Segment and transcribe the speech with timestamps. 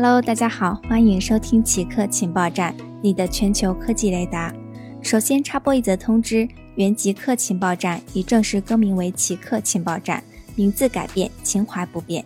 [0.00, 4.54] Hello，大家好，欢迎收听奇客情报站，你的全球科技雷达。
[5.02, 10.22] 首先插播一则通知：原极客情报站已正式更名为奇客情报站，
[10.54, 12.24] 名字改变，情怀不变。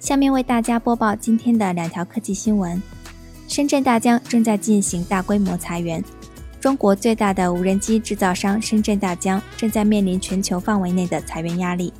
[0.00, 2.82] 下面为大家播报今天的两条科技新闻：
[3.46, 6.02] 深圳大疆正在进行大规模裁员。
[6.62, 11.92] 中国最大的无人机制造商深圳大疆正在面临全球范围内的裁员压力。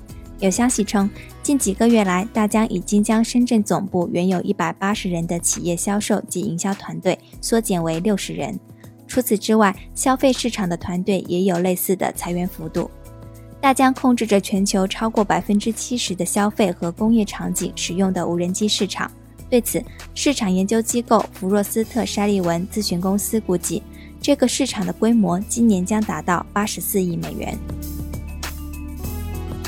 [0.42, 1.08] 有消息称，
[1.40, 8.58] 近几个月来，大疆已经将深圳总部原有一百八十人的企业销售及营销团队缩减为六十人。
[9.06, 12.90] 除此之外，消费市场的团队也有类似的裁员幅度。
[13.60, 19.08] 大疆控制着全球超过百分之七十的消费和工业场景使用的无人机市场。
[19.48, 19.80] 对此，
[20.12, 23.80] 市场研究机构弗若斯特沙利文咨询公司估计。
[24.20, 27.56] 这个市场的规模今年将达到八十四亿美元。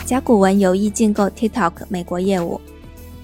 [0.06, 2.60] 甲骨文有意竞购 TikTok 美国业务，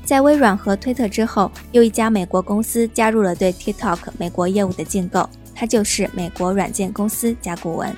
[0.02, 7.94] 在微软和推特之后，又一家美国公司加入了对 TikTok 美国业务的竞购，它就是美国软件公司甲骨文。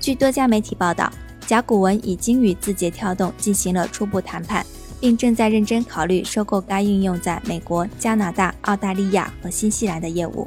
[0.00, 1.12] 据多家媒体报道，
[1.46, 4.64] 甲骨文已经与字节跳动进行了初步谈判，
[5.00, 10.46] 并正在认真考虑收购该应用在美国、加拿大、澳大利亚和新西兰的业务。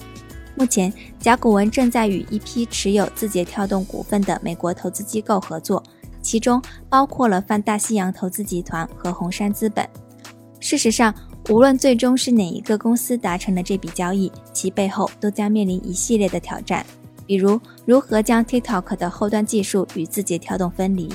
[0.56, 5.84] 目前，甲骨文正在与一批持有字节跳动股份的美国投资机构合作，
[6.28, 9.88] 其中包括了泛大西洋投资集团和红杉资本。
[10.60, 11.16] 事实上，
[11.48, 16.86] 无论最终是哪一个公司达成了这笔交易，其背后都将面临一系列的挑战，
[17.26, 21.10] 比如如何将 TikTok 的后端技术与字节跳动分离。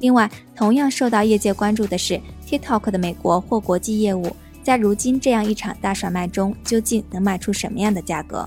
[0.00, 8.44] 另外，同样受到业界关注的是，TikTok 的美国或国际业务在如今这样一场大甩卖中，究竟能卖出什么样的价格？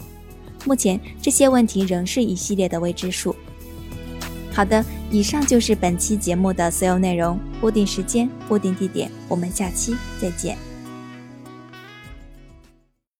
[0.65, 3.33] 目前这些问题仍是一系列的未知数。
[4.51, 7.37] 好的，以上就是本期节目的所有内容。
[7.59, 10.70] 固定时间，固定地点，我们下期再见。